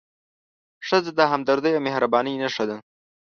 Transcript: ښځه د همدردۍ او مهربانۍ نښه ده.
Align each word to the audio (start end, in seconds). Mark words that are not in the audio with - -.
ښځه 0.87 1.11
د 1.17 1.21
همدردۍ 1.31 1.71
او 1.77 1.81
مهربانۍ 1.87 2.33
نښه 2.43 2.65
ده. 2.69 2.77